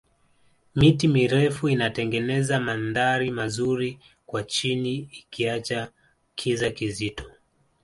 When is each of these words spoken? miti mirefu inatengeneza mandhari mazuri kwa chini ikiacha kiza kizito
miti 0.75 1.07
mirefu 1.07 1.69
inatengeneza 1.69 2.59
mandhari 2.59 3.31
mazuri 3.31 3.99
kwa 4.25 4.43
chini 4.43 4.97
ikiacha 4.97 5.91
kiza 6.35 6.71
kizito 6.71 7.25